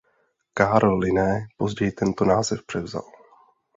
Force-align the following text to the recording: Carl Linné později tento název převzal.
Carl 0.57 0.97
Linné 0.99 1.47
později 1.57 1.91
tento 1.91 2.25
název 2.25 2.63
převzal. 2.65 3.05